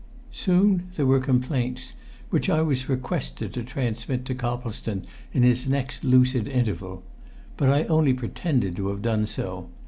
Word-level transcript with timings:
Soon 0.33 0.87
there 0.95 1.05
were 1.05 1.19
complaints 1.19 1.93
which 2.31 2.49
I 2.49 2.63
was 2.63 2.89
requested 2.89 3.53
to 3.53 3.61
transmit 3.63 4.25
to 4.25 4.33
Coplestone 4.33 5.03
in 5.31 5.43
his 5.43 5.69
next 5.69 6.03
lucid 6.03 6.47
interval. 6.47 7.03
But 7.55 7.69
I 7.69 7.83
only 7.83 8.15
pretended 8.15 8.75
to 8.77 8.87
have 8.87 9.03
done 9.03 9.27
so. 9.27 9.69